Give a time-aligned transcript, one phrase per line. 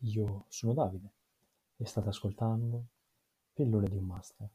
[0.00, 1.12] io sono Davide
[1.76, 2.88] e state ascoltando
[3.52, 4.50] Pillole di un Master.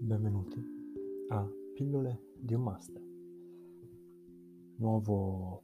[0.00, 0.64] Benvenuti
[1.28, 3.02] a Pillole di un Master,
[4.76, 5.62] nuovo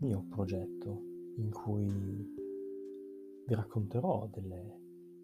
[0.00, 1.02] mio progetto
[1.36, 2.40] in cui
[3.46, 4.80] vi racconterò delle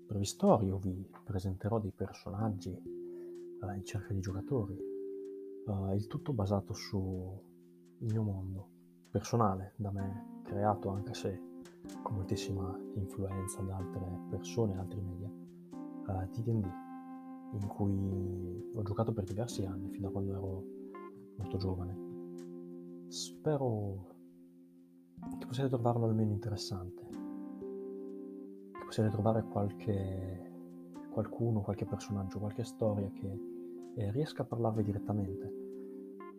[0.06, 2.97] brevi storie o vi presenterò dei personaggi
[3.60, 4.76] uh, in cerca di giocatori,
[5.66, 7.40] uh, il tutto basato sul
[7.98, 8.68] mio mondo
[9.10, 11.40] personale, da me creato anche se
[12.02, 15.30] con moltissima influenza da altre persone, altri media,
[16.08, 16.66] eh, D&D,
[17.52, 20.64] in cui ho giocato per diversi anni, fino a quando ero
[21.36, 23.06] molto giovane.
[23.08, 24.16] Spero
[25.38, 27.06] che possiate trovarlo almeno interessante,
[28.72, 30.48] che possiate trovare qualche
[31.10, 33.57] qualcuno, qualche personaggio, qualche storia che
[33.98, 35.52] eh, riesca a parlarvi direttamente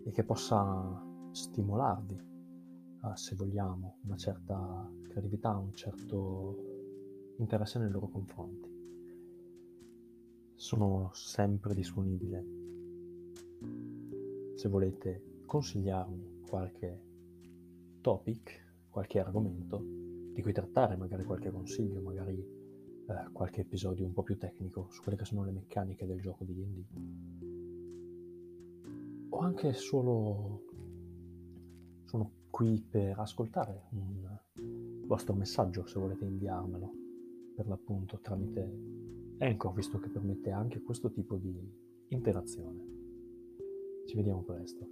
[0.05, 8.07] e che possa stimolarvi, eh, se vogliamo, una certa creatività, un certo interesse nei loro
[8.07, 8.77] confronti.
[10.55, 12.45] Sono sempre disponibile
[14.55, 17.01] se volete consigliarmi qualche
[17.99, 19.83] topic, qualche argomento
[20.33, 22.41] di cui trattare, magari qualche consiglio, magari
[23.09, 26.43] eh, qualche episodio un po' più tecnico su quelle che sono le meccaniche del gioco
[26.43, 26.83] di D&D
[29.29, 30.63] o anche solo
[32.05, 34.37] sono qui per ascoltare un
[35.05, 36.91] vostro messaggio se volete inviarmelo
[37.55, 38.97] per l'appunto tramite
[39.39, 41.55] Anchor visto che permette anche questo tipo di
[42.09, 42.97] interazione.
[44.05, 44.87] Ci vediamo presto